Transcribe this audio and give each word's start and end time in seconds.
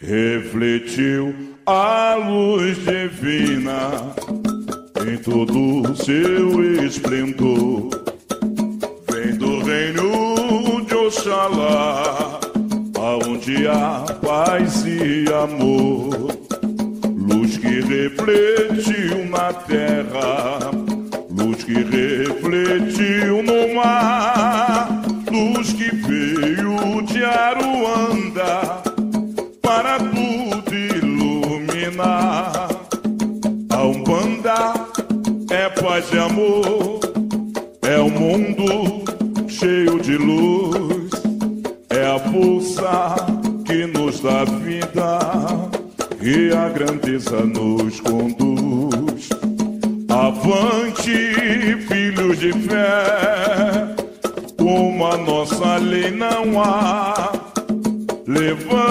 refletiu 0.00 1.34
a 1.66 2.14
luz 2.14 2.78
divina 2.78 4.14
em 5.04 5.18
todo 5.18 5.94
seu 5.96 6.84
esplendor. 6.84 7.90
Vem 9.10 9.34
do 9.36 9.58
reino 9.64 10.84
de 10.86 10.94
Oxalá, 10.94 12.38
aonde 12.96 13.66
há 13.66 14.04
paz 14.24 14.84
e 14.86 15.24
amor. 15.32 16.38
Luz 17.16 17.58
que 17.58 17.80
refletiu 17.80 19.26
na 19.28 19.52
terra, 19.52 20.70
luz 21.28 21.64
que 21.64 21.74
refletiu 21.74 23.42
no 23.42 23.74
mar, 23.74 25.02
luz 25.30 25.72
que 25.72 25.94
veio 25.96 27.02
de 27.02 27.24
Aruanda 27.24 28.87
para 29.68 29.98
tudo 29.98 30.74
iluminar. 30.74 32.68
A 33.68 33.82
Umbanda 33.82 34.72
é 35.50 35.68
paz 35.68 36.06
e 36.10 36.18
amor, 36.18 37.00
é 37.82 38.00
um 38.00 38.08
mundo 38.08 39.04
cheio 39.46 40.00
de 40.00 40.16
luz, 40.16 41.10
é 41.90 42.06
a 42.06 42.18
força 42.18 43.14
que 43.66 43.84
nos 43.86 44.20
dá 44.20 44.44
vida 44.44 45.18
e 46.22 46.50
a 46.56 46.70
grandeza 46.70 47.42
nos 47.44 48.00
conduz. 48.00 49.28
Avante, 50.08 51.34
filhos 51.86 52.38
de 52.38 52.52
fé, 52.54 53.94
como 54.56 55.06
a 55.06 55.18
nossa 55.18 55.76
lei 55.76 56.10
não 56.10 56.58
há, 56.58 57.32
levando 58.26 58.87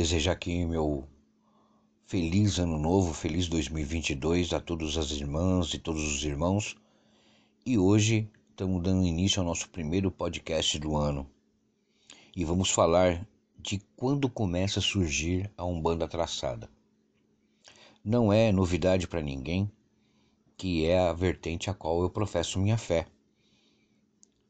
desejar 0.00 0.32
aqui 0.32 0.64
meu 0.64 1.06
feliz 2.06 2.58
ano 2.58 2.78
novo, 2.78 3.12
feliz 3.12 3.48
2022 3.48 4.54
a 4.54 4.58
todas 4.58 4.96
as 4.96 5.10
irmãs 5.10 5.74
e 5.74 5.78
todos 5.78 6.02
os 6.02 6.24
irmãos. 6.24 6.74
E 7.66 7.76
hoje 7.76 8.26
estamos 8.48 8.82
dando 8.82 9.06
início 9.06 9.40
ao 9.40 9.46
nosso 9.46 9.68
primeiro 9.68 10.10
podcast 10.10 10.78
do 10.78 10.96
ano. 10.96 11.28
E 12.34 12.46
vamos 12.46 12.70
falar 12.70 13.28
de 13.58 13.78
quando 13.94 14.26
começa 14.30 14.78
a 14.78 14.82
surgir 14.82 15.50
a 15.54 15.66
Umbanda 15.66 16.08
traçada. 16.08 16.70
Não 18.02 18.32
é 18.32 18.50
novidade 18.50 19.06
para 19.06 19.20
ninguém 19.20 19.70
que 20.56 20.86
é 20.86 20.98
a 20.98 21.12
vertente 21.12 21.68
a 21.68 21.74
qual 21.74 22.00
eu 22.00 22.08
professo 22.08 22.58
minha 22.58 22.78
fé. 22.78 23.06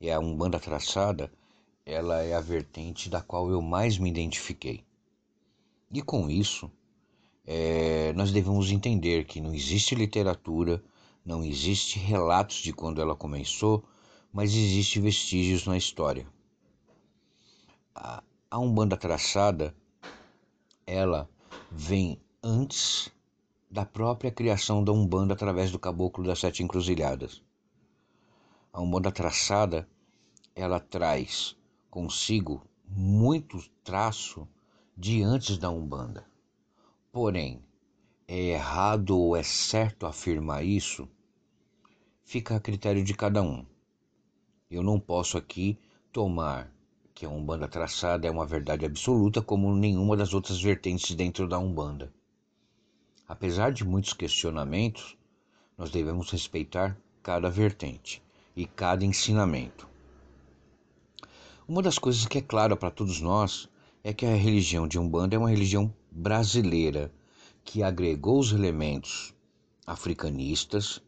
É 0.01 0.13
a 0.13 0.21
Umbanda 0.21 0.61
traçada, 0.61 1.29
ela 1.85 2.23
é 2.23 2.35
a 2.35 2.41
vertente 2.41 3.11
da 3.11 3.21
qual 3.21 3.51
eu 3.51 3.61
mais 3.61 3.99
me 3.99 4.09
identifiquei. 4.09 4.85
E 5.93 6.01
com 6.01 6.31
isso, 6.31 6.71
é, 7.45 8.13
nós 8.13 8.31
devemos 8.31 8.71
entender 8.71 9.25
que 9.25 9.41
não 9.41 9.53
existe 9.53 9.95
literatura, 9.97 10.81
não 11.25 11.45
existe 11.45 11.99
relatos 11.99 12.59
de 12.59 12.73
quando 12.73 13.01
ela 13.01 13.17
começou, 13.17 13.85
mas 14.33 14.55
existe 14.55 15.01
vestígios 15.01 15.67
na 15.67 15.77
história. 15.77 16.27
A, 17.93 18.23
a 18.49 18.59
Umbanda 18.61 18.97
traçada, 18.97 19.75
ela 20.87 21.29
vem 21.73 22.21
antes 22.41 23.11
da 23.69 23.85
própria 23.85 24.31
criação 24.31 24.85
da 24.85 24.93
Umbanda 24.93 25.35
através 25.35 25.73
do 25.73 25.79
Caboclo 25.79 26.25
das 26.25 26.39
Sete 26.39 26.63
Encruzilhadas. 26.63 27.43
A 28.73 28.81
Umbanda 28.81 29.11
traçada, 29.11 29.89
ela 30.55 30.79
traz 30.79 31.57
consigo 31.91 32.63
muito 32.87 33.61
traço 33.83 34.47
de 35.01 35.23
antes 35.23 35.57
da 35.57 35.71
Umbanda. 35.71 36.27
Porém, 37.11 37.65
é 38.29 38.39
errado 38.39 39.17
ou 39.19 39.35
é 39.35 39.43
certo 39.43 40.05
afirmar 40.05 40.63
isso? 40.63 41.09
Fica 42.23 42.57
a 42.57 42.61
critério 42.61 43.03
de 43.03 43.15
cada 43.15 43.41
um. 43.43 43.65
Eu 44.71 44.83
não 44.83 45.01
posso 45.01 45.39
aqui 45.39 45.79
tomar 46.13 46.71
que 47.15 47.25
a 47.25 47.31
Umbanda 47.31 47.67
traçada 47.67 48.29
é 48.29 48.31
uma 48.31 48.45
verdade 48.45 48.85
absoluta 48.85 49.41
como 49.41 49.75
nenhuma 49.75 50.19
das 50.19 50.35
outras 50.35 50.61
vertentes 50.61 51.17
dentro 51.17 51.49
da 51.49 51.59
Umbanda. 51.59 52.13
Apesar 53.27 53.73
de 53.73 53.87
muitos 53.87 54.13
questionamentos, 54.13 55.17
nós 55.79 55.91
devemos 55.91 56.31
respeitar 56.31 56.95
cada 57.23 57.49
vertente 57.49 58.23
e 58.55 58.67
cada 58.67 59.03
ensinamento. 59.03 59.89
Uma 61.67 61.81
das 61.81 61.99
coisas 61.99 62.27
que 62.27 62.37
é 62.37 62.43
clara 62.43 62.77
para 62.77 62.91
todos 62.91 63.19
nós 63.23 63.70
é 64.03 64.13
que 64.13 64.25
a 64.25 64.35
religião 64.35 64.89
de 64.89 64.99
Umbanda 64.99 65.37
é 65.37 65.39
uma 65.39 65.51
religião 65.51 65.95
brasileira 66.11 67.13
que 67.63 67.83
agregou 67.83 68.39
os 68.39 68.53
elementos 68.53 69.35
africanistas, 69.87 71.03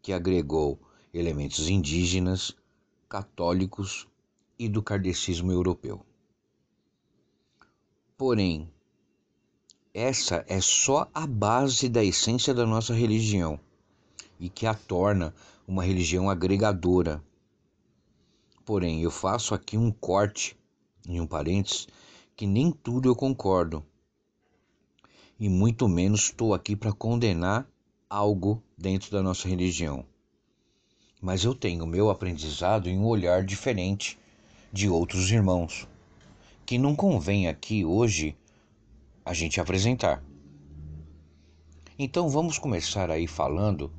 que 0.00 0.12
agregou 0.12 0.80
elementos 1.12 1.68
indígenas, 1.68 2.56
católicos 3.08 4.08
e 4.58 4.68
do 4.68 4.82
kardecismo 4.82 5.52
europeu. 5.52 6.04
Porém, 8.16 8.70
essa 9.92 10.44
é 10.48 10.60
só 10.60 11.10
a 11.12 11.26
base 11.26 11.88
da 11.88 12.04
essência 12.04 12.54
da 12.54 12.64
nossa 12.64 12.94
religião 12.94 13.58
e 14.38 14.48
que 14.48 14.66
a 14.66 14.74
torna 14.74 15.34
uma 15.66 15.84
religião 15.84 16.30
agregadora. 16.30 17.22
Porém, 18.64 19.02
eu 19.02 19.10
faço 19.10 19.54
aqui 19.54 19.76
um 19.76 19.90
corte, 19.90 20.56
em 21.06 21.20
um 21.20 21.26
parênteses, 21.26 21.88
que 22.40 22.46
nem 22.46 22.72
tudo 22.72 23.06
eu 23.06 23.14
concordo. 23.14 23.84
E 25.38 25.46
muito 25.46 25.86
menos 25.86 26.22
estou 26.22 26.54
aqui 26.54 26.74
para 26.74 26.90
condenar 26.90 27.68
algo 28.08 28.62
dentro 28.78 29.10
da 29.10 29.22
nossa 29.22 29.46
religião. 29.46 30.06
Mas 31.20 31.44
eu 31.44 31.54
tenho 31.54 31.86
meu 31.86 32.08
aprendizado 32.08 32.88
em 32.88 32.98
um 32.98 33.04
olhar 33.04 33.44
diferente 33.44 34.18
de 34.72 34.88
outros 34.88 35.30
irmãos, 35.30 35.86
que 36.64 36.78
não 36.78 36.96
convém 36.96 37.46
aqui 37.46 37.84
hoje 37.84 38.34
a 39.22 39.34
gente 39.34 39.60
apresentar. 39.60 40.24
Então 41.98 42.26
vamos 42.26 42.58
começar 42.58 43.10
aí 43.10 43.26
falando 43.26 43.92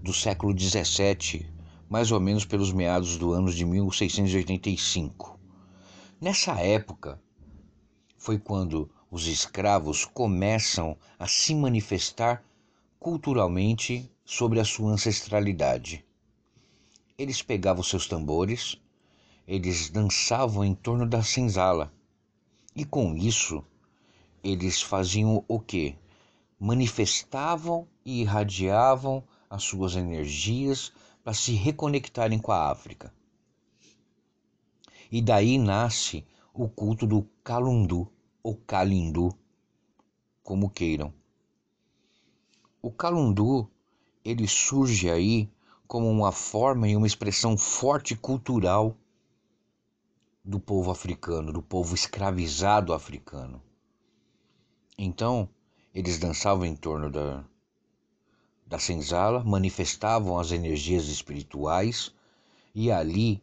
do 0.00 0.14
século 0.14 0.54
17, 0.54 1.52
mais 1.88 2.12
ou 2.12 2.20
menos 2.20 2.44
pelos 2.44 2.72
meados 2.72 3.18
do 3.18 3.32
ano 3.32 3.52
de 3.52 3.64
1685. 3.64 5.36
Nessa 6.20 6.52
época 6.60 7.20
foi 8.18 8.38
quando 8.38 8.90
os 9.10 9.26
escravos 9.26 10.04
começam 10.04 10.96
a 11.18 11.26
se 11.26 11.54
manifestar 11.54 12.44
culturalmente 12.98 14.10
sobre 14.24 14.60
a 14.60 14.64
sua 14.64 14.90
ancestralidade. 14.90 16.04
Eles 17.16 17.40
pegavam 17.40 17.82
seus 17.82 18.06
tambores, 18.06 18.76
eles 19.46 19.88
dançavam 19.88 20.64
em 20.64 20.74
torno 20.74 21.06
da 21.06 21.22
senzala 21.22 21.90
e 22.76 22.84
com 22.84 23.16
isso 23.16 23.64
eles 24.42 24.82
faziam 24.82 25.44
o 25.48 25.58
que? 25.58 25.96
Manifestavam 26.60 27.86
e 28.04 28.20
irradiavam 28.20 29.24
as 29.48 29.62
suas 29.62 29.96
energias 29.96 30.92
para 31.24 31.32
se 31.32 31.52
reconectarem 31.52 32.38
com 32.38 32.52
a 32.52 32.70
África. 32.70 33.12
E 35.10 35.22
daí 35.22 35.56
nasce 35.56 36.24
o 36.58 36.68
culto 36.68 37.06
do 37.06 37.22
Calundu 37.44 38.10
ou 38.42 38.56
Calindu, 38.56 39.32
como 40.42 40.68
queiram. 40.68 41.14
O 42.82 42.90
Calundu, 42.90 43.70
ele 44.24 44.48
surge 44.48 45.08
aí 45.08 45.48
como 45.86 46.10
uma 46.10 46.32
forma 46.32 46.88
e 46.88 46.96
uma 46.96 47.06
expressão 47.06 47.56
forte 47.56 48.16
cultural 48.16 48.96
do 50.44 50.58
povo 50.58 50.90
africano, 50.90 51.52
do 51.52 51.62
povo 51.62 51.94
escravizado 51.94 52.92
africano. 52.92 53.62
Então, 54.98 55.48
eles 55.94 56.18
dançavam 56.18 56.66
em 56.66 56.74
torno 56.74 57.08
da, 57.08 57.44
da 58.66 58.80
senzala, 58.80 59.44
manifestavam 59.44 60.36
as 60.36 60.50
energias 60.50 61.06
espirituais 61.06 62.12
e 62.74 62.90
ali 62.90 63.40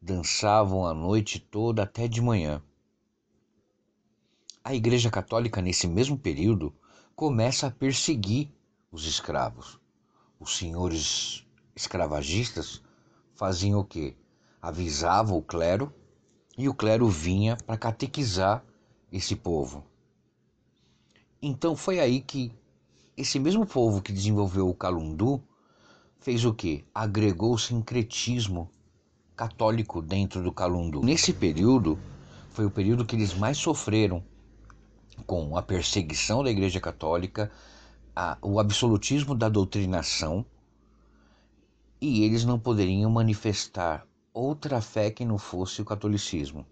dançavam 0.00 0.86
a 0.86 0.94
noite 0.94 1.38
toda 1.38 1.82
até 1.82 2.06
de 2.06 2.20
manhã. 2.20 2.62
a 4.62 4.74
Igreja 4.74 5.10
Católica, 5.10 5.62
nesse 5.62 5.86
mesmo 5.86 6.18
período, 6.18 6.74
começa 7.14 7.68
a 7.68 7.70
perseguir 7.70 8.50
os 8.90 9.06
escravos. 9.06 9.78
Os 10.40 10.56
senhores 10.56 11.46
escravagistas 11.74 12.82
faziam 13.34 13.80
o 13.80 13.84
quê? 13.84 14.16
Avisavam 14.60 15.38
o 15.38 15.42
clero 15.42 15.92
e 16.58 16.68
o 16.68 16.74
clero 16.74 17.08
vinha 17.08 17.56
para 17.56 17.76
catequizar 17.76 18.64
esse 19.12 19.36
povo. 19.36 19.84
Então 21.40 21.76
foi 21.76 22.00
aí 22.00 22.20
que 22.20 22.52
esse 23.16 23.38
mesmo 23.38 23.64
povo 23.64 24.02
que 24.02 24.12
desenvolveu 24.12 24.68
o 24.68 24.74
calundu 24.74 25.42
fez 26.18 26.44
o 26.44 26.52
que? 26.52 26.84
Agregou 26.92 27.54
o 27.54 27.58
sincretismo 27.58 28.70
católico 29.36 30.00
dentro 30.00 30.42
do 30.42 30.50
calundu. 30.50 31.02
Nesse 31.02 31.32
período 31.32 31.98
foi 32.50 32.64
o 32.64 32.70
período 32.70 33.04
que 33.04 33.14
eles 33.14 33.34
mais 33.34 33.58
sofreram 33.58 34.24
com 35.26 35.56
a 35.56 35.62
perseguição 35.62 36.42
da 36.42 36.50
Igreja 36.50 36.80
Católica, 36.80 37.50
a, 38.14 38.38
o 38.40 38.58
absolutismo 38.58 39.34
da 39.34 39.48
doutrinação, 39.48 40.44
e 42.00 42.24
eles 42.24 42.44
não 42.44 42.58
poderiam 42.58 43.10
manifestar 43.10 44.06
outra 44.32 44.80
fé 44.80 45.10
que 45.10 45.24
não 45.24 45.38
fosse 45.38 45.80
o 45.80 45.84
catolicismo. 45.84 46.66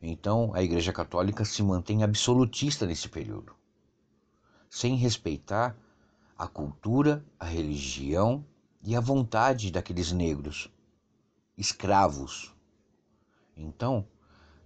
Então, 0.00 0.50
a 0.54 0.62
Igreja 0.62 0.92
Católica 0.92 1.44
se 1.44 1.62
mantém 1.62 2.02
absolutista 2.02 2.86
nesse 2.86 3.08
período, 3.08 3.52
sem 4.68 4.96
respeitar 4.96 5.76
a 6.36 6.46
cultura, 6.46 7.24
a 7.38 7.44
religião 7.44 8.44
e 8.82 8.96
a 8.96 9.00
vontade 9.00 9.70
daqueles 9.70 10.10
negros, 10.10 10.70
escravos. 11.62 12.52
Então, 13.56 14.04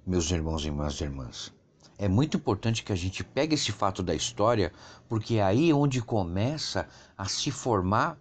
meus 0.06 0.30
irmãos 0.30 0.64
e 0.64 0.70
minhas 0.70 0.98
irmãs, 0.98 1.52
é 1.98 2.08
muito 2.08 2.38
importante 2.38 2.82
que 2.82 2.92
a 2.92 2.96
gente 2.96 3.22
pegue 3.22 3.54
esse 3.54 3.70
fato 3.70 4.02
da 4.02 4.14
história, 4.14 4.72
porque 5.06 5.36
é 5.36 5.42
aí 5.42 5.72
onde 5.74 6.00
começa 6.00 6.88
a 7.16 7.26
se 7.26 7.50
formar 7.50 8.18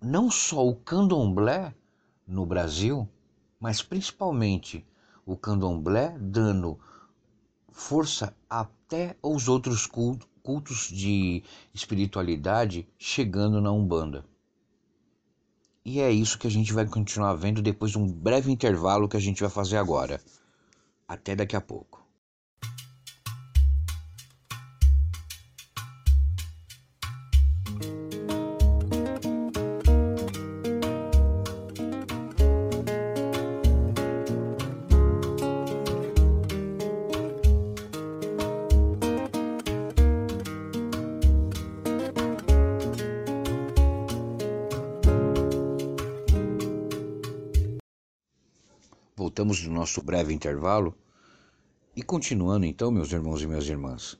não 0.00 0.30
só 0.30 0.66
o 0.66 0.74
candomblé 0.74 1.74
no 2.26 2.46
Brasil, 2.46 3.06
mas 3.58 3.82
principalmente 3.82 4.86
o 5.26 5.36
candomblé 5.36 6.16
dando 6.18 6.78
força 7.70 8.34
até 8.48 9.14
aos 9.22 9.46
outros 9.46 9.86
cultos 9.86 10.88
de 10.88 11.42
espiritualidade 11.74 12.88
chegando 12.98 13.60
na 13.60 13.70
Umbanda. 13.70 14.24
E 15.84 16.00
é 16.00 16.10
isso 16.10 16.38
que 16.38 16.46
a 16.46 16.50
gente 16.50 16.72
vai 16.72 16.86
continuar 16.86 17.34
vendo 17.34 17.62
depois 17.62 17.90
de 17.92 17.98
um 17.98 18.06
breve 18.06 18.52
intervalo 18.52 19.08
que 19.08 19.16
a 19.16 19.20
gente 19.20 19.40
vai 19.40 19.50
fazer 19.50 19.78
agora. 19.78 20.20
Até 21.08 21.34
daqui 21.34 21.56
a 21.56 21.60
pouco. 21.60 21.99
Voltamos 49.30 49.62
do 49.62 49.70
nosso 49.70 50.02
breve 50.02 50.34
intervalo 50.34 50.92
e 51.94 52.02
continuando 52.02 52.66
então, 52.66 52.90
meus 52.90 53.12
irmãos 53.12 53.40
e 53.40 53.46
minhas 53.46 53.68
irmãs. 53.68 54.18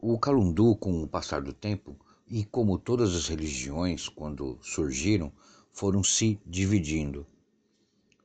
O 0.00 0.16
Calundu, 0.16 0.76
com 0.76 1.02
o 1.02 1.08
passar 1.08 1.42
do 1.42 1.52
tempo, 1.52 1.96
e 2.28 2.44
como 2.44 2.78
todas 2.78 3.16
as 3.16 3.26
religiões, 3.26 4.08
quando 4.08 4.60
surgiram, 4.62 5.32
foram 5.72 6.04
se 6.04 6.40
dividindo. 6.46 7.26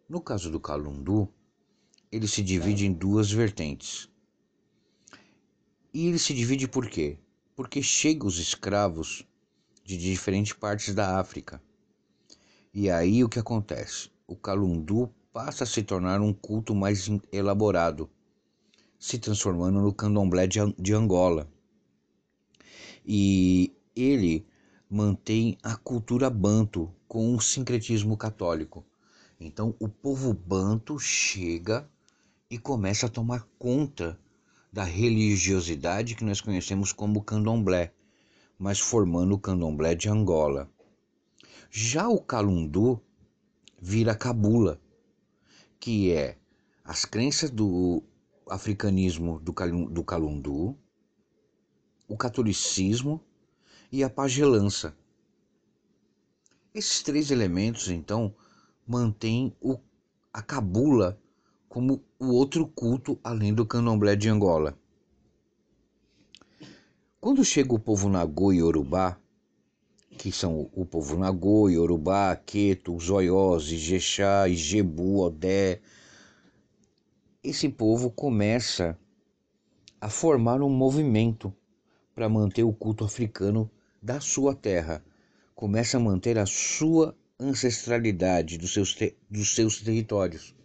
No 0.07 0.21
caso 0.21 0.51
do 0.51 0.59
Calundu, 0.59 1.27
ele 2.11 2.27
se 2.27 2.43
divide 2.43 2.85
em 2.85 2.93
duas 2.93 3.31
vertentes. 3.31 4.07
E 5.91 6.05
ele 6.05 6.19
se 6.19 6.35
divide 6.35 6.67
por 6.67 6.87
quê? 6.87 7.17
Porque 7.55 7.81
chegam 7.81 8.27
os 8.27 8.37
escravos 8.37 9.25
de 9.83 9.97
diferentes 9.97 10.53
partes 10.53 10.93
da 10.93 11.19
África. 11.19 11.59
E 12.71 12.87
aí 12.87 13.23
o 13.23 13.29
que 13.29 13.39
acontece? 13.39 14.11
O 14.27 14.35
Calundu 14.35 15.11
passa 15.35 15.65
a 15.65 15.67
se 15.67 15.83
tornar 15.83 16.21
um 16.21 16.31
culto 16.31 16.73
mais 16.73 17.09
elaborado, 17.29 18.09
se 18.97 19.19
transformando 19.19 19.81
no 19.81 19.91
candomblé 19.91 20.47
de 20.47 20.93
Angola. 20.93 21.51
E 23.05 23.75
ele 23.93 24.47
mantém 24.89 25.57
a 25.61 25.75
cultura 25.75 26.29
banto 26.29 26.89
com 27.05 27.35
um 27.35 27.37
sincretismo 27.37 28.15
católico. 28.15 28.85
Então 29.37 29.75
o 29.77 29.89
povo 29.89 30.33
banto 30.33 30.97
chega 30.97 31.85
e 32.49 32.57
começa 32.57 33.07
a 33.07 33.09
tomar 33.09 33.45
conta 33.59 34.17
da 34.71 34.85
religiosidade 34.85 36.15
que 36.15 36.23
nós 36.23 36.39
conhecemos 36.39 36.93
como 36.93 37.21
candomblé, 37.21 37.91
mas 38.57 38.79
formando 38.79 39.35
o 39.35 39.39
candomblé 39.39 39.95
de 39.95 40.07
Angola. 40.07 40.71
Já 41.69 42.07
o 42.07 42.21
calundu 42.21 43.01
vira 43.77 44.15
cabula, 44.15 44.79
que 45.85 46.11
é 46.11 46.35
as 46.83 47.05
crenças 47.05 47.51
do 47.51 48.01
africanismo 48.49 49.39
do, 49.39 49.53
do 49.87 50.03
Calundu, 50.03 50.75
o 52.07 52.17
catolicismo 52.17 53.21
e 53.91 54.03
a 54.03 54.09
pagelança. 54.09 54.97
Esses 56.73 57.03
três 57.03 57.29
elementos, 57.29 57.87
então, 57.87 58.33
mantêm 58.87 59.55
o, 59.61 59.77
a 60.33 60.41
cabula 60.41 61.21
como 61.69 62.03
o 62.17 62.29
outro 62.33 62.65
culto 62.65 63.19
além 63.23 63.53
do 63.53 63.63
candomblé 63.63 64.15
de 64.15 64.27
Angola. 64.27 64.75
Quando 67.21 67.45
chega 67.45 67.75
o 67.75 67.79
povo 67.79 68.09
Nagô 68.09 68.51
e 68.51 68.57
Yorubá, 68.57 69.19
que 70.17 70.31
são 70.31 70.69
o 70.73 70.85
povo 70.85 71.17
Nagô, 71.17 71.69
Yorubá, 71.69 72.35
Queto, 72.35 72.97
Zoiós, 72.99 73.71
Ijexá, 73.71 74.47
Ijebu, 74.47 75.19
Odé. 75.21 75.81
Esse 77.43 77.69
povo 77.69 78.09
começa 78.09 78.97
a 79.99 80.09
formar 80.09 80.61
um 80.61 80.69
movimento 80.69 81.53
para 82.13 82.29
manter 82.29 82.63
o 82.63 82.73
culto 82.73 83.03
africano 83.03 83.69
da 84.01 84.19
sua 84.19 84.55
terra, 84.55 85.03
começa 85.53 85.97
a 85.97 85.99
manter 85.99 86.37
a 86.37 86.45
sua 86.45 87.15
ancestralidade 87.39 88.57
dos 88.57 88.73
seus, 88.73 88.95
dos 89.29 89.53
seus 89.53 89.81
territórios. 89.81 90.55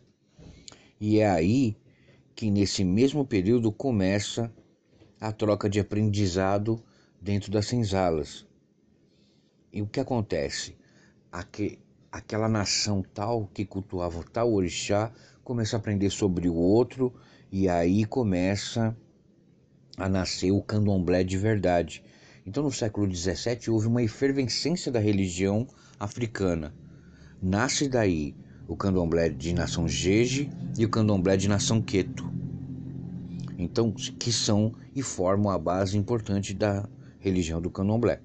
E 1.01 1.19
é 1.19 1.29
aí 1.29 1.77
que, 2.35 2.51
nesse 2.51 2.85
mesmo 2.85 3.27
período, 3.27 3.73
começa 3.73 4.53
a 5.21 5.33
troca 5.33 5.69
de 5.69 5.81
aprendizado 5.81 6.83
dentro 7.21 7.51
das 7.51 7.67
senzalas 7.67 8.49
e 9.73 9.83
o 9.83 9.87
que 9.87 10.01
acontece? 10.01 10.77
Aque, 11.31 11.79
aquela 12.11 12.49
nação 12.49 13.05
tal 13.15 13.47
que 13.55 13.65
cultuava 13.65 14.25
tal 14.33 14.53
orixá 14.53 15.13
começa 15.45 15.77
a 15.77 15.79
aprender 15.79 16.11
sobre 16.11 16.49
o 16.49 16.55
outro 16.55 17.13
e 17.53 17.69
aí 17.69 18.05
começa 18.05 18.97
a 19.97 20.09
nascer 20.09 20.51
o 20.51 20.63
candomblé 20.63 21.23
de 21.23 21.37
verdade. 21.37 22.03
Então, 22.47 22.63
no 22.63 22.73
século 22.73 23.13
XVII, 23.15 23.71
houve 23.71 23.87
uma 23.87 24.03
efervescência 24.03 24.91
da 24.91 24.99
religião 24.99 25.69
africana. 25.99 26.75
Nasce 27.41 27.89
daí 27.89 28.35
o 28.67 28.77
candomblé 28.77 29.29
de 29.29 29.53
nação 29.53 29.87
Jeje 29.87 30.51
e 30.79 30.85
o 30.85 30.89
candomblé 30.89 31.37
de 31.37 31.49
nação 31.49 31.83
Queto. 31.83 32.31
Então, 33.59 33.93
que 33.93 34.33
são 34.33 34.75
e 34.95 35.03
formam 35.03 35.51
a 35.51 35.59
base 35.59 35.99
importante 35.99 36.55
da 36.55 36.89
religião 37.19 37.61
do 37.61 37.71
candomblé. 37.71 38.21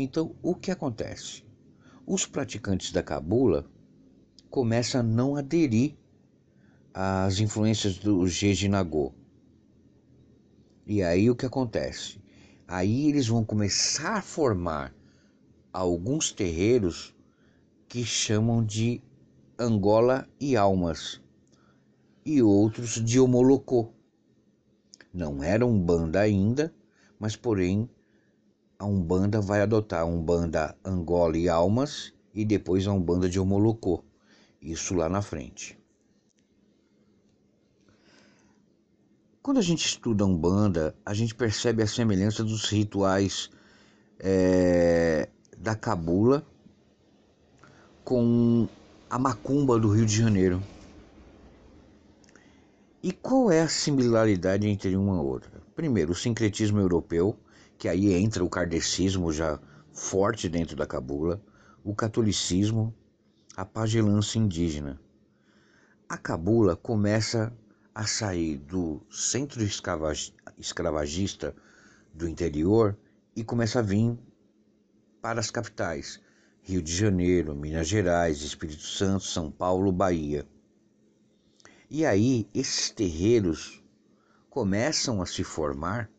Então, 0.00 0.36
o 0.40 0.54
que 0.54 0.70
acontece? 0.70 1.42
Os 2.06 2.24
praticantes 2.24 2.92
da 2.92 3.02
cabula 3.02 3.68
começam 4.48 5.00
a 5.00 5.02
não 5.02 5.34
aderir 5.34 5.96
às 6.94 7.40
influências 7.40 7.98
do 7.98 8.24
Jejinagô. 8.28 9.12
E 10.86 11.02
aí 11.02 11.28
o 11.28 11.34
que 11.34 11.44
acontece? 11.44 12.22
Aí 12.68 13.08
eles 13.08 13.26
vão 13.26 13.44
começar 13.44 14.18
a 14.18 14.22
formar 14.22 14.94
alguns 15.72 16.30
terreiros 16.30 17.12
que 17.88 18.04
chamam 18.04 18.64
de 18.64 19.02
Angola 19.58 20.28
e 20.38 20.56
Almas 20.56 21.20
e 22.24 22.40
outros 22.40 23.04
de 23.04 23.18
Omolocô. 23.18 23.92
Não 25.12 25.42
eram 25.42 25.76
banda 25.76 26.20
ainda, 26.20 26.72
mas 27.18 27.34
porém 27.34 27.90
a 28.78 28.86
Umbanda 28.86 29.40
vai 29.40 29.60
adotar 29.60 30.02
a 30.02 30.06
Umbanda 30.06 30.76
Angola 30.84 31.36
e 31.36 31.48
Almas 31.48 32.12
e 32.34 32.44
depois 32.44 32.86
a 32.86 32.92
Umbanda 32.92 33.28
de 33.28 33.40
Omolocô. 33.40 34.04
Isso 34.60 34.94
lá 34.94 35.08
na 35.08 35.22
frente. 35.22 35.78
quando 39.48 39.56
a 39.56 39.62
gente 39.62 39.86
estuda 39.86 40.26
Umbanda, 40.26 40.94
a 41.06 41.14
gente 41.14 41.34
percebe 41.34 41.82
a 41.82 41.86
semelhança 41.86 42.44
dos 42.44 42.68
rituais 42.68 43.48
é, 44.18 45.26
da 45.56 45.74
cabula 45.74 46.44
com 48.04 48.68
a 49.08 49.18
macumba 49.18 49.78
do 49.78 49.88
Rio 49.88 50.04
de 50.04 50.14
Janeiro. 50.14 50.62
E 53.02 53.10
qual 53.10 53.50
é 53.50 53.62
a 53.62 53.68
similaridade 53.68 54.68
entre 54.68 54.94
uma 54.94 55.16
e 55.16 55.20
outra? 55.20 55.62
Primeiro, 55.74 56.12
o 56.12 56.14
sincretismo 56.14 56.78
europeu, 56.78 57.34
que 57.78 57.88
aí 57.88 58.12
entra 58.12 58.44
o 58.44 58.50
kardecismo 58.50 59.32
já 59.32 59.58
forte 59.92 60.48
dentro 60.48 60.76
da 60.76 60.86
cabula, 60.86 61.40
o 61.84 61.94
catolicismo, 61.94 62.92
a 63.56 63.64
pagelança 63.64 64.36
indígena. 64.36 65.00
A 66.08 66.18
cabula 66.18 66.74
começa 66.74 67.52
a 67.94 68.06
sair 68.06 68.56
do 68.58 69.00
centro 69.10 69.62
escravagista 70.58 71.54
do 72.12 72.28
interior 72.28 72.98
e 73.34 73.44
começa 73.44 73.78
a 73.78 73.82
vir 73.82 74.18
para 75.22 75.40
as 75.40 75.50
capitais, 75.50 76.20
Rio 76.62 76.82
de 76.82 76.94
Janeiro, 76.94 77.54
Minas 77.54 77.86
Gerais, 77.88 78.42
Espírito 78.42 78.82
Santo, 78.82 79.24
São 79.24 79.50
Paulo, 79.50 79.92
Bahia. 79.92 80.46
E 81.88 82.04
aí 82.04 82.48
esses 82.52 82.90
terreiros 82.90 83.82
começam 84.50 85.22
a 85.22 85.26
se 85.26 85.42
formar 85.44 86.10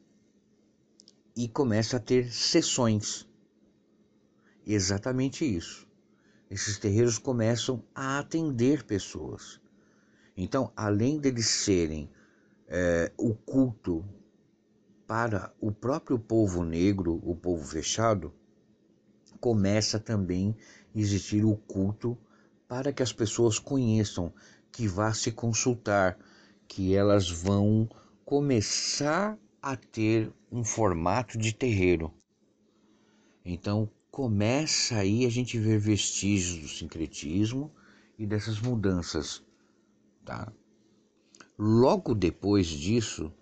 e 1.35 1.47
começa 1.47 1.97
a 1.97 1.99
ter 1.99 2.31
sessões. 2.31 3.27
Exatamente 4.65 5.45
isso. 5.45 5.87
Esses 6.49 6.77
terreiros 6.79 7.17
começam 7.17 7.83
a 7.93 8.19
atender 8.19 8.83
pessoas. 8.83 9.59
Então, 10.35 10.71
além 10.75 11.19
deles 11.19 11.47
serem 11.47 12.09
é, 12.67 13.11
o 13.17 13.33
culto 13.33 14.03
para 15.05 15.53
o 15.59 15.71
próprio 15.71 16.19
povo 16.19 16.63
negro, 16.63 17.19
o 17.23 17.35
povo 17.35 17.65
fechado, 17.65 18.33
começa 19.39 19.99
também 19.99 20.55
a 20.95 20.99
existir 20.99 21.43
o 21.43 21.55
culto 21.55 22.17
para 22.67 22.93
que 22.93 23.01
as 23.01 23.11
pessoas 23.11 23.57
conheçam, 23.57 24.31
que 24.71 24.87
vá 24.87 25.13
se 25.13 25.31
consultar, 25.31 26.17
que 26.67 26.95
elas 26.95 27.29
vão 27.29 27.89
começar 28.23 29.37
a 29.61 29.75
ter 29.75 30.31
um 30.51 30.63
formato 30.63 31.37
de 31.37 31.53
terreiro. 31.53 32.13
Então 33.43 33.89
começa 34.11 34.95
aí 34.95 35.25
a 35.25 35.29
gente 35.29 35.57
ver 35.57 35.79
vestígios 35.79 36.59
do 36.59 36.67
sincretismo 36.67 37.71
e 38.17 38.25
dessas 38.25 38.59
mudanças 38.59 39.43
Tá? 40.29 40.53
Logo 41.57 42.13
depois 42.13 42.67
disso, 42.67 43.33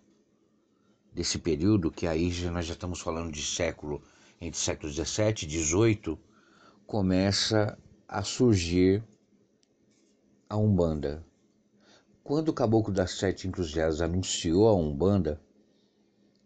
desse 1.13 1.38
período, 1.38 1.91
que 1.91 2.07
aí 2.07 2.31
já, 2.31 2.50
nós 2.50 2.65
já 2.65 2.75
estamos 2.75 3.01
falando 3.01 3.29
de 3.29 3.43
século, 3.43 4.01
entre 4.39 4.57
séculos 4.57 4.95
17 4.95 5.43
e 5.43 5.50
18, 5.50 6.17
começa 6.86 7.77
a 8.07 8.24
surgir 8.24 9.03
a 10.50 10.55
Umbanda. 10.55 11.25
Quando 12.24 12.50
o 12.50 12.53
Caboclo 12.53 12.93
das 12.93 13.12
Sete 13.12 13.50
Encruzilhadas 13.50 14.00
anunciou 14.00 14.69
a 14.69 14.74
Umbanda, 14.74 15.41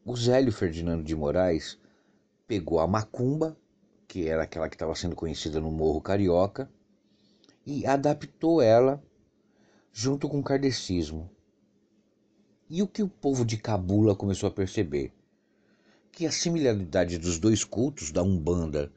o 0.03 0.15
Zélio 0.15 0.51
Ferdinando 0.51 1.03
de 1.03 1.15
Moraes 1.15 1.77
pegou 2.47 2.79
a 2.79 2.87
macumba, 2.87 3.55
que 4.07 4.27
era 4.27 4.43
aquela 4.43 4.67
que 4.67 4.75
estava 4.75 4.95
sendo 4.95 5.15
conhecida 5.15 5.59
no 5.59 5.71
Morro 5.71 6.01
Carioca, 6.01 6.69
e 7.65 7.85
adaptou 7.85 8.61
ela 8.61 9.01
junto 9.93 10.27
com 10.27 10.39
o 10.39 10.43
kardecismo. 10.43 11.29
E 12.69 12.81
o 12.81 12.87
que 12.87 13.03
o 13.03 13.07
povo 13.07 13.45
de 13.45 13.57
Cabula 13.57 14.15
começou 14.15 14.47
a 14.47 14.51
perceber? 14.51 15.13
Que 16.11 16.25
a 16.25 16.31
similaridade 16.31 17.17
dos 17.17 17.37
dois 17.37 17.63
cultos, 17.63 18.11
da 18.11 18.23
Umbanda 18.23 18.91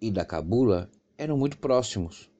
e 0.00 0.10
da 0.10 0.24
Cabula, 0.24 0.90
eram 1.18 1.36
muito 1.36 1.58
próximos. 1.58 2.30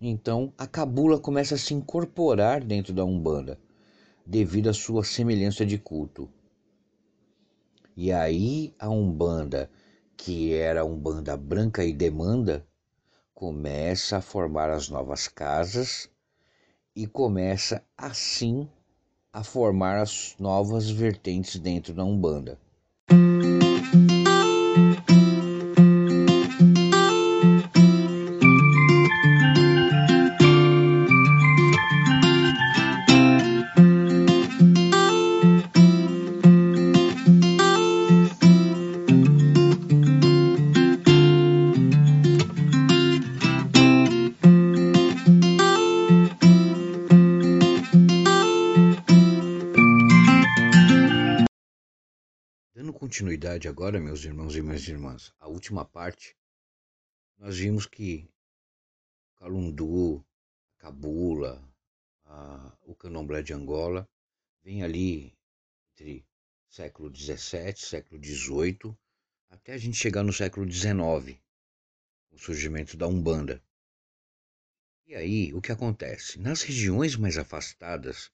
Então, 0.00 0.52
a 0.56 0.66
Cabula 0.66 1.18
começa 1.18 1.54
a 1.54 1.58
se 1.58 1.74
incorporar 1.74 2.64
dentro 2.64 2.92
da 2.92 3.04
Umbanda, 3.04 3.60
devido 4.24 4.68
à 4.68 4.72
sua 4.72 5.04
semelhança 5.04 5.66
de 5.66 5.78
culto. 5.78 6.28
E 7.96 8.10
aí 8.10 8.74
a 8.78 8.88
Umbanda, 8.88 9.70
que 10.16 10.54
era 10.54 10.84
Umbanda 10.84 11.36
branca 11.36 11.84
e 11.84 11.92
demanda, 11.92 12.66
começa 13.34 14.16
a 14.16 14.22
formar 14.22 14.70
as 14.70 14.88
novas 14.88 15.28
casas 15.28 16.08
e 16.96 17.06
começa 17.06 17.84
assim 17.96 18.66
a 19.32 19.44
formar 19.44 19.98
as 20.00 20.34
novas 20.38 20.88
vertentes 20.90 21.58
dentro 21.58 21.92
da 21.92 22.04
Umbanda. 22.04 22.58
Continuidade 53.12 53.68
agora, 53.68 54.00
meus 54.00 54.24
irmãos 54.24 54.56
e 54.56 54.62
minhas 54.62 54.88
irmãs, 54.88 55.34
a 55.38 55.46
última 55.46 55.84
parte, 55.84 56.34
nós 57.36 57.58
vimos 57.58 57.84
que 57.84 58.26
Calundu, 59.36 60.24
Cabula, 60.78 61.62
a, 62.24 62.74
o 62.80 62.94
candomblé 62.94 63.42
de 63.42 63.52
Angola, 63.52 64.08
vem 64.64 64.82
ali 64.82 65.36
entre 65.90 66.24
século 66.70 67.14
XVII, 67.14 67.76
século 67.76 68.18
XVIII, 68.24 68.96
até 69.50 69.74
a 69.74 69.78
gente 69.78 69.98
chegar 69.98 70.22
no 70.22 70.32
século 70.32 70.66
XIX, 70.66 71.38
o 72.30 72.38
surgimento 72.38 72.96
da 72.96 73.06
Umbanda. 73.06 73.62
E 75.06 75.14
aí, 75.14 75.52
o 75.52 75.60
que 75.60 75.70
acontece? 75.70 76.38
Nas 76.38 76.62
regiões 76.62 77.14
mais 77.14 77.36
afastadas, 77.36 78.32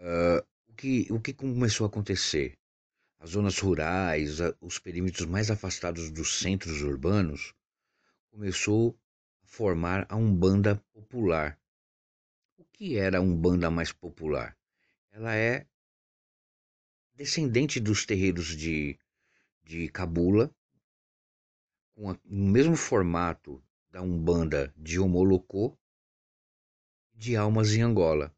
uh, 0.00 0.44
o, 0.66 0.74
que, 0.74 1.06
o 1.12 1.20
que 1.20 1.32
começou 1.32 1.84
a 1.84 1.88
acontecer? 1.88 2.58
As 3.20 3.30
zonas 3.30 3.58
rurais, 3.58 4.38
os 4.60 4.78
perímetros 4.78 5.26
mais 5.26 5.50
afastados 5.50 6.10
dos 6.10 6.38
centros 6.38 6.82
urbanos, 6.82 7.54
começou 8.30 8.98
a 9.42 9.46
formar 9.46 10.06
a 10.08 10.16
Umbanda 10.16 10.76
popular. 10.92 11.58
O 12.56 12.64
que 12.64 12.96
era 12.96 13.18
a 13.18 13.20
Umbanda 13.20 13.70
mais 13.70 13.92
popular? 13.92 14.56
Ela 15.10 15.34
é 15.34 15.66
descendente 17.14 17.80
dos 17.80 18.06
terreiros 18.06 18.56
de, 18.56 18.96
de 19.64 19.88
Cabula, 19.88 20.54
com 21.96 22.10
a, 22.10 22.12
o 22.24 22.34
mesmo 22.36 22.76
formato 22.76 23.60
da 23.90 24.00
Umbanda 24.00 24.72
de 24.76 25.00
Omolocô, 25.00 25.76
de 27.12 27.34
Almas 27.34 27.72
em 27.72 27.82
Angola. 27.82 28.32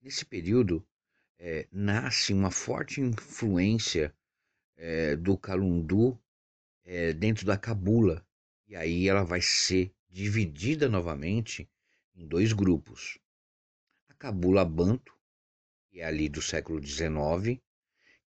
Nesse 0.00 0.24
período, 0.24 0.86
é, 1.44 1.66
nasce 1.72 2.32
uma 2.32 2.52
forte 2.52 3.00
influência 3.00 4.14
é, 4.76 5.16
do 5.16 5.36
Calundu 5.36 6.16
é, 6.84 7.12
dentro 7.12 7.44
da 7.44 7.58
Cabula. 7.58 8.24
E 8.68 8.76
aí 8.76 9.08
ela 9.08 9.24
vai 9.24 9.40
ser 9.42 9.92
dividida 10.08 10.88
novamente 10.88 11.68
em 12.14 12.24
dois 12.28 12.52
grupos. 12.52 13.18
A 14.08 14.14
Cabula 14.14 14.64
Banto, 14.64 15.12
que 15.90 16.00
é 16.00 16.04
ali 16.04 16.28
do 16.28 16.40
século 16.40 16.80
XIX, 16.80 17.60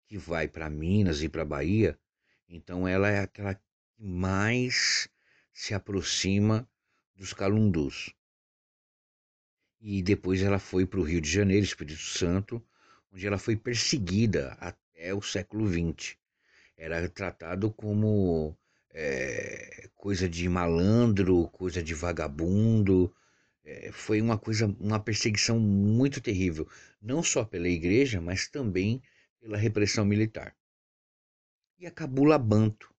que 0.05 0.17
vai 0.17 0.49
para 0.49 0.69
Minas 0.69 1.23
e 1.23 1.29
para 1.29 1.45
Bahia. 1.45 1.97
Então 2.49 2.85
ela 2.85 3.09
é 3.09 3.19
aquela 3.19 3.55
que 3.55 3.63
mais 3.97 5.07
se 5.53 5.73
aproxima 5.73 6.69
dos 7.15 7.31
calundus. 7.31 8.13
E 9.79 10.03
depois 10.03 10.41
ela 10.41 10.59
foi 10.59 10.85
para 10.85 10.99
o 10.99 11.03
Rio 11.03 11.21
de 11.21 11.31
Janeiro, 11.31 11.63
Espírito 11.63 12.01
Santo, 12.01 12.61
onde 13.15 13.25
ela 13.25 13.37
foi 13.37 13.55
perseguida 13.55 14.57
até 14.59 15.13
o 15.13 15.21
século 15.21 15.65
XX. 15.65 16.17
Era 16.77 17.07
tratado 17.07 17.71
como 17.71 18.53
é, 18.93 19.89
coisa 19.95 20.27
de 20.27 20.49
malandro, 20.49 21.47
coisa 21.47 21.81
de 21.81 21.93
vagabundo. 21.93 23.15
É, 23.63 23.89
foi 23.93 24.21
uma 24.21 24.37
coisa, 24.37 24.65
uma 24.81 24.99
perseguição 24.99 25.57
muito 25.57 26.19
terrível, 26.19 26.67
não 27.01 27.23
só 27.23 27.45
pela 27.45 27.69
igreja, 27.69 28.19
mas 28.19 28.49
também 28.49 29.01
pela 29.39 29.57
repressão 29.57 30.03
militar. 30.03 30.53
E 31.79 31.87
a 31.87 31.91
Cabula 31.91 32.37
Banto, 32.37 32.93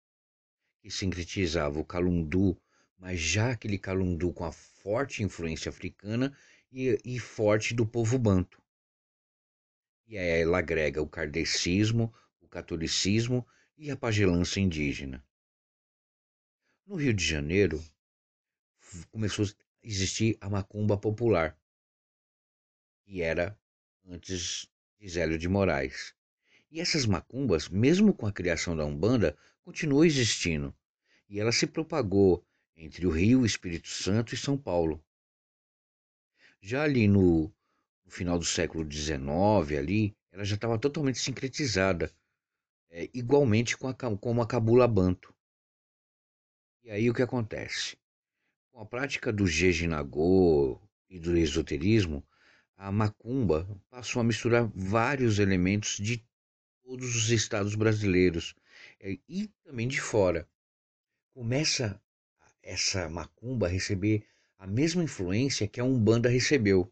que 0.82 0.90
sincretizava 0.90 1.78
o 1.78 1.86
Calundu, 1.86 2.58
mas 2.98 3.20
já 3.20 3.52
aquele 3.52 3.78
Calundu 3.78 4.32
com 4.32 4.46
a 4.46 4.52
forte 4.54 5.24
influência 5.24 5.70
africana 5.70 6.34
e, 6.72 6.98
e 7.04 7.20
forte 7.20 7.74
do 7.74 7.86
povo 7.86 8.18
banto. 8.18 8.64
E 10.08 10.18
aí 10.18 10.42
ela 10.42 10.60
agrega 10.60 11.02
o 11.02 11.10
kardecismo, 11.10 12.14
o 12.40 12.48
catolicismo 12.48 13.46
e 13.78 13.90
a 13.90 13.98
pagelança 13.98 14.60
indígena. 14.60 15.26
No 16.86 16.96
Rio 16.96 17.14
de 17.14 17.26
Janeiro, 17.26 17.84
começou 19.12 19.46
a 19.46 19.50
existir 19.82 20.38
a 20.40 20.50
macumba 20.50 20.98
popular, 20.98 21.58
que 23.04 23.22
era 23.22 23.58
antes 24.06 24.70
de 25.00 25.10
Zélio 25.10 25.38
de 25.38 25.50
Moraes. 25.50 26.14
E 26.70 26.80
essas 26.80 27.06
macumbas, 27.06 27.70
mesmo 27.70 28.14
com 28.14 28.28
a 28.28 28.32
criação 28.32 28.76
da 28.76 28.86
Umbanda, 28.86 29.38
continuou 29.64 30.06
existindo. 30.06 30.76
E 31.28 31.40
ela 31.40 31.52
se 31.52 31.66
propagou 31.66 32.46
entre 32.76 33.08
o 33.08 33.10
Rio, 33.10 33.46
Espírito 33.46 33.88
Santo 33.88 34.36
e 34.36 34.38
São 34.38 34.58
Paulo. 34.58 35.04
Já 36.62 36.84
ali 36.84 37.08
no, 37.08 37.52
no 38.06 38.12
final 38.12 38.38
do 38.38 38.46
século 38.46 38.90
XIX, 38.90 39.78
ali, 39.78 40.16
ela 40.32 40.44
já 40.44 40.56
estava 40.56 40.78
totalmente 40.78 41.20
sincretizada, 41.20 42.12
é, 42.90 43.10
igualmente 43.14 43.78
com 43.78 43.88
a, 43.88 43.94
com 43.94 44.42
a 44.42 44.48
cabula 44.48 44.88
banto. 44.88 45.34
E 46.84 46.92
aí 46.92 47.10
o 47.10 47.14
que 47.14 47.22
acontece? 47.22 47.98
Com 48.72 48.80
a 48.82 48.86
prática 48.86 49.34
do 49.34 49.48
Jejinagô 49.48 50.80
e 51.10 51.20
do 51.20 51.36
esoterismo, 51.36 52.24
a 52.78 52.92
macumba 52.92 53.68
passou 53.90 54.20
a 54.20 54.24
misturar 54.24 54.70
vários 54.76 55.40
elementos 55.40 55.98
de 55.98 56.24
todos 56.84 57.16
os 57.16 57.32
estados 57.32 57.74
brasileiros 57.74 58.54
é, 59.00 59.18
e 59.28 59.48
também 59.64 59.88
de 59.88 60.00
fora. 60.00 60.48
Começa 61.34 62.00
essa 62.62 63.10
macumba 63.10 63.68
a 63.68 63.70
receber 63.70 64.26
a 64.58 64.68
mesma 64.68 65.04
influência 65.04 65.68
que 65.68 65.80
a 65.80 65.84
Umbanda 65.84 66.30
recebeu. 66.30 66.92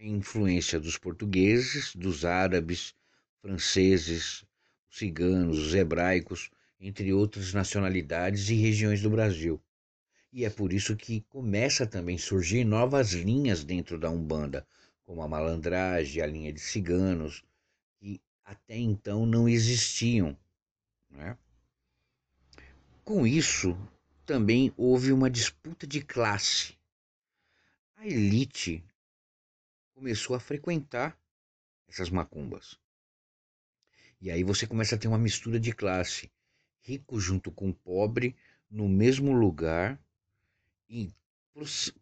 Influência 0.00 0.78
dos 0.78 0.96
portugueses, 0.96 1.94
dos 1.94 2.24
árabes, 2.24 2.94
franceses, 3.42 4.44
os 4.88 4.98
ciganos, 4.98 5.58
os 5.58 5.74
hebraicos, 5.74 6.50
entre 6.80 7.12
outras 7.12 7.52
nacionalidades 7.52 8.48
e 8.48 8.54
regiões 8.54 9.02
do 9.02 9.10
Brasil. 9.10 9.60
E 10.32 10.44
é 10.44 10.50
por 10.50 10.72
isso 10.72 10.94
que 10.94 11.22
começa 11.22 11.86
também 11.86 12.14
a 12.14 12.20
surgir 12.20 12.64
novas 12.64 13.12
linhas 13.12 13.64
dentro 13.64 13.98
da 13.98 14.08
Umbanda, 14.08 14.66
como 15.04 15.22
a 15.22 15.28
malandragem, 15.28 16.22
a 16.22 16.26
linha 16.26 16.52
de 16.52 16.60
ciganos, 16.60 17.42
que 17.98 18.20
até 18.44 18.76
então 18.76 19.26
não 19.26 19.48
existiam. 19.48 20.36
Né? 21.10 21.36
Com 23.04 23.26
isso, 23.26 23.76
também 24.24 24.72
houve 24.76 25.12
uma 25.12 25.30
disputa 25.30 25.86
de 25.86 26.02
classe. 26.02 26.76
A 27.96 28.06
elite 28.06 28.84
começou 29.98 30.36
a 30.36 30.40
frequentar 30.40 31.18
essas 31.88 32.08
macumbas. 32.08 32.78
E 34.20 34.30
aí 34.30 34.44
você 34.44 34.64
começa 34.64 34.94
a 34.94 34.98
ter 34.98 35.08
uma 35.08 35.18
mistura 35.18 35.58
de 35.58 35.72
classe, 35.72 36.30
rico 36.80 37.18
junto 37.18 37.50
com 37.50 37.72
pobre, 37.72 38.36
no 38.70 38.88
mesmo 38.88 39.32
lugar 39.32 40.00
e 40.88 41.12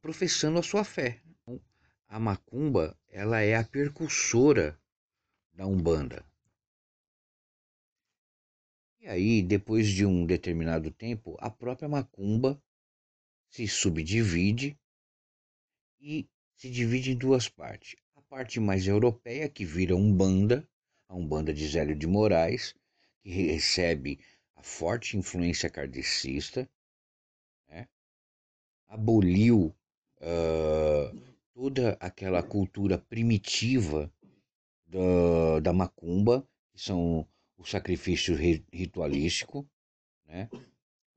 professando 0.03 0.59
a 0.59 0.63
sua 0.63 0.85
fé. 0.85 1.23
Então, 1.27 1.59
a 2.07 2.21
macumba, 2.21 2.95
ela 3.09 3.41
é 3.41 3.57
a 3.57 3.65
percursora 3.65 4.79
da 5.55 5.67
Umbanda. 5.67 6.23
E 9.01 9.09
aí, 9.09 9.43
depois 9.43 9.89
de 9.89 10.05
um 10.05 10.27
determinado 10.27 10.91
tempo, 10.91 11.35
a 11.41 11.49
própria 11.49 11.89
macumba 11.89 12.63
se 13.49 13.67
subdivide 13.67 14.79
e 15.99 16.29
se 16.57 16.71
divide 16.71 17.13
em 17.13 17.17
duas 17.17 17.49
partes. 17.49 17.97
A 18.15 18.23
parte 18.23 18.59
mais 18.59 18.87
europeia, 18.87 19.49
que 19.49 19.65
vira 19.65 19.95
Umbanda, 19.95 20.67
a 21.09 21.15
Umbanda 21.15 21.53
de 21.53 21.67
Zélio 21.69 21.95
de 21.95 22.07
Moraes, 22.07 22.75
que 23.23 23.31
recebe 23.31 24.19
a 24.57 24.63
forte 24.63 25.17
influência 25.17 25.69
kardecista, 25.69 26.69
né? 27.69 27.87
aboliu 28.89 29.75
uh, 30.21 31.37
toda 31.53 31.97
aquela 32.01 32.43
cultura 32.43 32.99
primitiva 32.99 34.13
da, 34.87 35.61
da 35.61 35.73
macumba, 35.73 36.47
que 36.73 36.81
são 36.81 37.27
o 37.59 37.65
sacrifício 37.65 38.35
ritualístico, 38.73 39.69
né? 40.27 40.49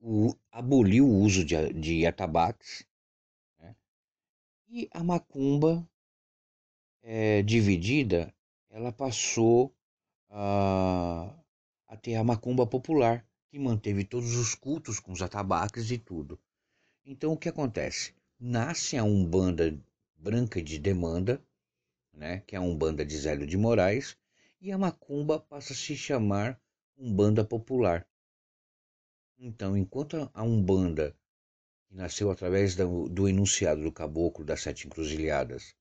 o, 0.01 0.35
aboliu 0.51 1.05
o 1.07 1.19
uso 1.21 1.43
de, 1.45 1.73
de 1.73 2.05
atabaques? 2.05 2.88
E 4.69 4.87
a 4.91 5.03
macumba 5.03 5.87
é, 7.01 7.41
dividida, 7.41 8.33
ela 8.69 8.91
passou 8.91 9.75
a, 10.29 11.33
a 11.87 11.97
ter 11.97 12.15
a 12.15 12.23
macumba 12.23 12.67
popular, 12.67 13.25
que 13.49 13.57
manteve 13.57 14.03
todos 14.03 14.35
os 14.35 14.53
cultos 14.53 14.99
com 14.99 15.11
os 15.11 15.23
atabaques 15.23 15.89
e 15.89 15.97
tudo. 15.97 16.39
Então 17.03 17.33
o 17.33 17.37
que 17.37 17.49
acontece? 17.49 18.13
Nasce 18.39 18.95
a 18.95 19.03
Umbanda 19.03 19.75
Branca 20.15 20.61
de 20.61 20.77
Demanda, 20.77 21.43
né, 22.13 22.43
que 22.45 22.55
é 22.55 22.59
a 22.59 22.61
Umbanda 22.61 23.03
de 23.03 23.17
Zélio 23.17 23.47
de 23.47 23.57
Moraes, 23.57 24.15
e 24.61 24.71
a 24.71 24.77
macumba 24.77 25.39
passa 25.39 25.73
a 25.73 25.75
se 25.75 25.95
chamar 25.95 26.61
Umbanda 26.95 27.43
Popular. 27.43 28.05
Então, 29.37 29.75
enquanto 29.75 30.29
a 30.33 30.43
Umbanda, 30.43 31.15
que 31.89 31.95
nasceu 31.95 32.29
através 32.29 32.75
do, 32.75 33.09
do 33.09 33.27
enunciado 33.27 33.81
do 33.81 33.91
caboclo 33.91 34.45
das 34.45 34.61
sete 34.61 34.85
encruzilhadas, 34.85 35.75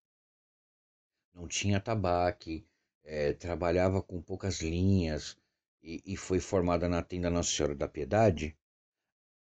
não 1.35 1.47
tinha 1.47 1.79
tabaque, 1.79 2.67
é, 3.05 3.35
trabalhava 3.35 4.03
com 4.03 4.21
poucas 4.21 4.61
linhas 4.61 5.37
e, 5.83 6.03
e 6.05 6.17
foi 6.17 6.41
formada 6.41 6.89
na 6.89 7.03
tenda 7.03 7.31
Nossa 7.31 7.51
Senhora 7.51 7.75
da 7.75 7.87
Piedade, 7.87 8.57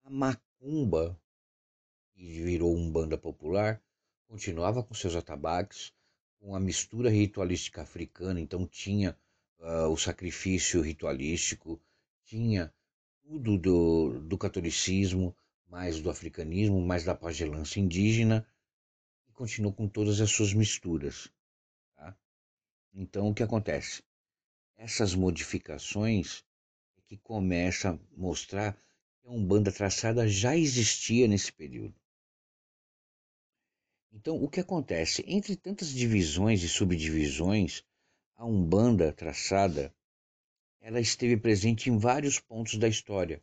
a 0.03 0.11
macumba, 0.11 1.21
que 2.15 2.43
virou 2.43 2.75
Umbanda 2.75 3.19
Popular, 3.19 3.81
continuava 4.27 4.83
com 4.83 4.95
seus 4.95 5.15
atabaques, 5.15 5.93
com 6.41 6.55
a 6.55 6.61
mistura 6.61 7.11
ritualística 7.11 7.83
africana, 7.83 8.41
então 8.41 8.67
tinha 8.67 9.17
uh, 9.59 9.89
o 9.89 9.97
sacrifício 9.97 10.81
ritualístico, 10.81 11.81
tinha 12.25 12.73
tudo 13.23 13.59
do, 13.59 14.21
do 14.21 14.39
catolicismo, 14.39 15.37
mais 15.69 16.01
do 16.01 16.11
africanismo, 16.11 16.81
mais 16.81 17.05
da 17.05 17.15
pagelança 17.15 17.81
indígena, 17.81 18.47
e 19.29 19.33
continuou 19.33 19.73
com 19.73 19.89
todas 19.89 20.21
as 20.21 20.31
suas 20.31 20.53
misturas. 20.53 21.29
Tá? 21.97 22.17
Então, 22.95 23.29
o 23.29 23.35
que 23.35 23.43
acontece? 23.43 24.03
Essas 24.77 25.15
modificações 25.15 26.45
é 26.97 27.01
que 27.03 27.17
começa 27.17 27.91
a 27.91 27.99
mostrar 28.17 28.75
que 29.21 29.29
a 29.29 29.31
Umbanda 29.31 29.73
traçada 29.73 30.29
já 30.29 30.57
existia 30.57 31.27
nesse 31.27 31.53
período. 31.53 31.95
Então, 34.13 34.43
o 34.43 34.49
que 34.49 34.61
acontece? 34.61 35.25
Entre 35.27 35.57
tantas 35.57 35.91
divisões 35.91 36.63
e 36.63 36.69
subdivisões, 36.69 37.85
a 38.35 38.47
Umbanda 38.47 39.13
traçada, 39.13 39.95
ela 40.81 41.01
esteve 41.01 41.37
presente 41.37 41.91
em 41.91 41.99
vários 41.99 42.39
pontos 42.39 42.79
da 42.79 42.89
história. 42.89 43.43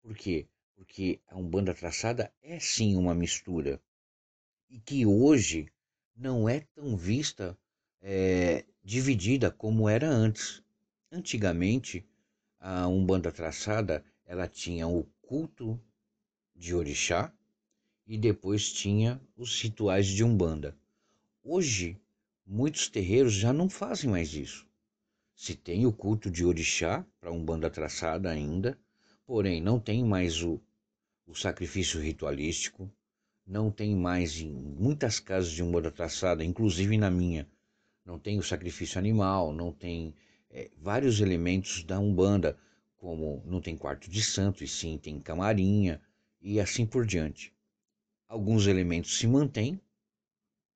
Por 0.00 0.16
quê? 0.16 0.48
Porque 0.78 1.20
a 1.26 1.36
Umbanda 1.36 1.74
traçada 1.74 2.32
é 2.40 2.60
sim 2.60 2.94
uma 2.94 3.12
mistura. 3.12 3.82
E 4.70 4.78
que 4.78 5.04
hoje 5.04 5.66
não 6.16 6.48
é 6.48 6.60
tão 6.60 6.96
vista 6.96 7.58
é, 8.00 8.64
dividida 8.84 9.50
como 9.50 9.88
era 9.88 10.08
antes. 10.08 10.62
Antigamente, 11.10 12.06
a 12.60 12.86
Umbanda 12.86 13.32
traçada, 13.32 14.04
ela 14.24 14.46
tinha 14.46 14.86
o 14.86 15.02
culto 15.20 15.80
de 16.54 16.72
orixá, 16.76 17.32
e 18.06 18.16
depois 18.16 18.72
tinha 18.72 19.20
os 19.36 19.60
rituais 19.60 20.06
de 20.06 20.22
Umbanda. 20.22 20.76
Hoje, 21.42 22.00
muitos 22.46 22.88
terreiros 22.88 23.34
já 23.34 23.52
não 23.52 23.68
fazem 23.68 24.08
mais 24.08 24.32
isso. 24.32 24.64
Se 25.34 25.56
tem 25.56 25.86
o 25.86 25.92
culto 25.92 26.30
de 26.30 26.44
orixá 26.44 27.04
para 27.20 27.32
Umbanda 27.32 27.68
traçada 27.68 28.30
ainda, 28.30 28.78
porém 29.26 29.60
não 29.60 29.78
tem 29.78 30.04
mais 30.04 30.42
o, 30.42 30.60
o 31.28 31.34
sacrifício 31.34 32.00
ritualístico, 32.00 32.90
não 33.46 33.70
tem 33.70 33.94
mais 33.94 34.40
em 34.40 34.50
muitas 34.50 35.20
casas 35.20 35.52
de 35.52 35.62
Umbanda 35.62 35.92
traçada, 35.92 36.42
inclusive 36.42 36.98
na 36.98 37.10
minha, 37.10 37.48
não 38.04 38.18
tem 38.18 38.36
o 38.38 38.42
sacrifício 38.42 38.98
animal, 38.98 39.52
não 39.52 39.72
tem 39.72 40.12
é, 40.50 40.70
vários 40.76 41.20
elementos 41.20 41.84
da 41.84 42.00
Umbanda, 42.00 42.58
como 42.96 43.40
não 43.46 43.60
tem 43.60 43.76
quarto 43.76 44.10
de 44.10 44.22
santo, 44.24 44.64
e 44.64 44.68
sim 44.68 44.98
tem 44.98 45.20
camarinha, 45.20 46.00
e 46.42 46.58
assim 46.58 46.84
por 46.84 47.06
diante 47.06 47.52
alguns 48.28 48.66
elementos 48.66 49.16
se 49.16 49.26
mantêm, 49.26 49.80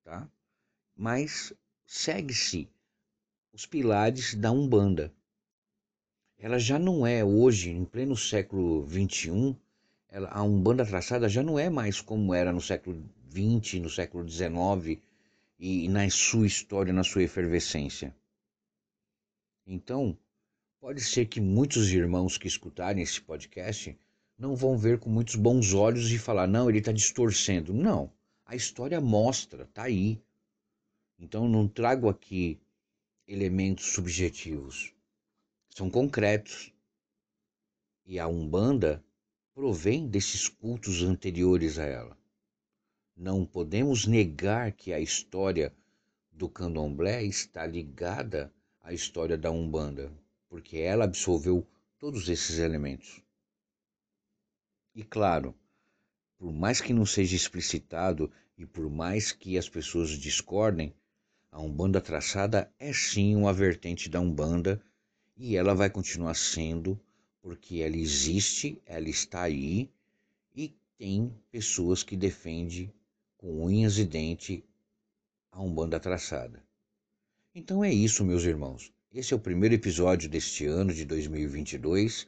tá? 0.02 0.28
mas 0.96 1.52
segue-se 1.84 2.68
os 3.52 3.66
pilares 3.66 4.34
da 4.34 4.50
Umbanda. 4.50 5.12
Ela 6.38 6.58
já 6.58 6.78
não 6.78 7.06
é 7.06 7.22
hoje, 7.22 7.70
em 7.70 7.84
pleno 7.84 8.16
século 8.16 8.88
XXI, 8.88 9.54
ela, 10.12 10.28
a 10.28 10.42
Umbanda 10.42 10.84
traçada 10.84 11.26
já 11.26 11.42
não 11.42 11.58
é 11.58 11.70
mais 11.70 12.02
como 12.02 12.34
era 12.34 12.52
no 12.52 12.60
século 12.60 13.02
XX, 13.30 13.80
no 13.80 13.88
século 13.88 14.28
XIX 14.28 15.00
e, 15.58 15.88
na 15.88 16.08
sua 16.10 16.46
história, 16.46 16.92
na 16.92 17.02
sua 17.02 17.22
efervescência. 17.22 18.14
Então, 19.66 20.16
pode 20.78 21.00
ser 21.00 21.26
que 21.26 21.40
muitos 21.40 21.90
irmãos 21.90 22.36
que 22.36 22.46
escutarem 22.46 23.02
esse 23.02 23.22
podcast 23.22 23.98
não 24.36 24.54
vão 24.54 24.76
ver 24.76 24.98
com 24.98 25.08
muitos 25.08 25.34
bons 25.34 25.72
olhos 25.72 26.10
e 26.10 26.18
falar, 26.18 26.46
não, 26.46 26.68
ele 26.68 26.80
está 26.80 26.92
distorcendo. 26.92 27.72
Não, 27.72 28.12
a 28.44 28.54
história 28.54 29.00
mostra, 29.00 29.62
está 29.62 29.84
aí. 29.84 30.20
Então, 31.18 31.48
não 31.48 31.66
trago 31.66 32.10
aqui 32.10 32.60
elementos 33.26 33.86
subjetivos, 33.86 34.92
são 35.70 35.88
concretos. 35.88 36.70
E 38.04 38.18
a 38.18 38.26
Umbanda 38.26 39.02
provém 39.54 40.08
desses 40.08 40.48
cultos 40.48 41.02
anteriores 41.02 41.78
a 41.78 41.84
ela. 41.84 42.16
Não 43.14 43.44
podemos 43.44 44.06
negar 44.06 44.72
que 44.72 44.92
a 44.92 45.00
história 45.00 45.74
do 46.30 46.48
candomblé 46.48 47.22
está 47.24 47.66
ligada 47.66 48.52
à 48.80 48.92
história 48.94 49.36
da 49.36 49.50
Umbanda, 49.50 50.10
porque 50.48 50.78
ela 50.78 51.04
absorveu 51.04 51.66
todos 51.98 52.28
esses 52.28 52.58
elementos. 52.58 53.22
E 54.94 55.04
claro, 55.04 55.54
por 56.38 56.52
mais 56.52 56.80
que 56.80 56.92
não 56.92 57.06
seja 57.06 57.36
explicitado 57.36 58.32
e 58.56 58.66
por 58.66 58.88
mais 58.90 59.32
que 59.32 59.58
as 59.58 59.68
pessoas 59.68 60.10
discordem, 60.10 60.94
a 61.50 61.60
Umbanda 61.60 62.00
traçada 62.00 62.72
é 62.78 62.92
sim 62.92 63.36
uma 63.36 63.52
vertente 63.52 64.08
da 64.08 64.18
Umbanda 64.18 64.82
e 65.36 65.56
ela 65.56 65.74
vai 65.74 65.90
continuar 65.90 66.34
sendo, 66.34 66.98
porque 67.42 67.80
ela 67.80 67.96
existe, 67.96 68.80
ela 68.86 69.08
está 69.08 69.42
aí 69.42 69.90
e 70.54 70.72
tem 70.96 71.34
pessoas 71.50 72.04
que 72.04 72.16
defendem 72.16 72.90
com 73.36 73.64
unhas 73.64 73.98
e 73.98 74.04
dentes 74.04 74.62
a 75.50 75.60
Umbanda 75.60 75.98
traçada. 75.98 76.64
Então 77.54 77.84
é 77.84 77.92
isso, 77.92 78.24
meus 78.24 78.44
irmãos. 78.44 78.92
Esse 79.12 79.34
é 79.34 79.36
o 79.36 79.40
primeiro 79.40 79.74
episódio 79.74 80.30
deste 80.30 80.64
ano 80.64 80.94
de 80.94 81.04
2022. 81.04 82.26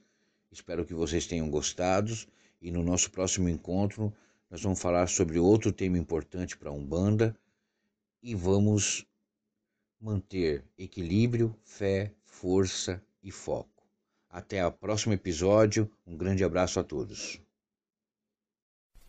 Espero 0.51 0.85
que 0.85 0.93
vocês 0.93 1.27
tenham 1.27 1.49
gostado 1.49 2.13
e 2.61 2.71
no 2.71 2.83
nosso 2.83 3.11
próximo 3.11 3.49
encontro 3.49 4.13
nós 4.51 4.61
vamos 4.61 4.81
falar 4.81 5.07
sobre 5.07 5.39
outro 5.39 5.73
tema 5.73 5.97
importante 5.97 6.57
para 6.57 6.69
a 6.69 6.73
Umbanda 6.73 7.35
e 8.23 8.35
vamos 8.35 9.07
manter 10.01 10.65
equilíbrio, 10.77 11.57
fé, 11.65 12.13
força 12.25 13.03
e 13.23 13.31
foco. 13.31 13.74
Até 14.35 14.67
o 14.67 14.73
próximo 14.73 15.13
episódio. 15.15 15.89
Um 16.05 16.17
grande 16.17 16.43
abraço 16.43 16.81
a 16.81 16.83
todos. 16.83 17.41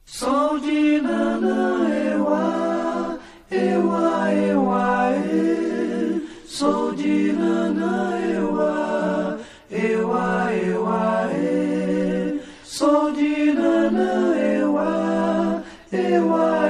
Sou 0.05 0.59
de 0.59 1.01
Nana, 1.01 1.89
ewa, 2.13 3.19
ewa, 3.49 4.31
ewa, 4.31 5.17
e. 5.17 6.45
Sou 6.45 6.93
de 6.93 7.33
Nana, 7.33 8.21
ewa, 8.21 9.39
ewa, 9.71 10.53
ewa, 10.53 11.33
e. 11.33 12.39
Sou 12.63 13.11
de 13.11 13.51
Nana, 13.51 14.37
ewa, 14.37 15.63
ewa. 15.91 16.64